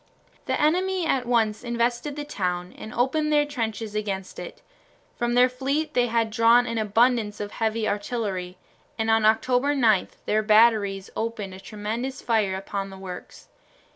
The 0.47 0.59
enemy 0.59 1.05
at 1.05 1.27
once 1.27 1.63
invested 1.63 2.15
the 2.15 2.23
town 2.25 2.73
and 2.75 2.91
opened 2.91 3.31
their 3.31 3.45
trenches 3.45 3.93
against 3.93 4.39
it. 4.39 4.63
From 5.15 5.35
their 5.35 5.47
fleet 5.47 5.93
they 5.93 6.07
had 6.07 6.31
drawn 6.31 6.65
an 6.65 6.79
abundance 6.79 7.39
of 7.39 7.51
heavy 7.51 7.87
artillery, 7.87 8.57
and 8.97 9.11
on 9.11 9.25
October 9.27 9.75
9 9.75 10.07
their 10.25 10.41
batteries 10.41 11.11
opened 11.15 11.53
a 11.53 11.59
tremendous 11.59 12.19
fire 12.19 12.55
upon 12.55 12.89
the 12.89 12.97
works. 12.97 13.49